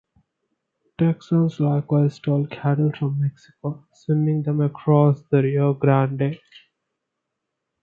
Texans 0.97 1.59
likewise 1.59 2.15
stole 2.15 2.47
cattle 2.47 2.91
from 2.97 3.21
Mexico, 3.21 3.85
swimming 3.93 4.41
them 4.41 4.59
across 4.59 5.21
the 5.29 5.43
Rio 5.43 5.75
Grande. 5.75 6.39